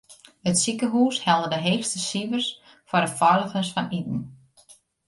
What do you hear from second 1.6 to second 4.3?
heechste sifers foar de feiligens fan iten.